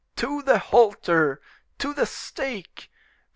"To 0.15 0.41
the 0.41 0.57
halter!" 0.57 1.41
"To 1.77 1.93
the 1.93 2.07
stake!" 2.07 2.89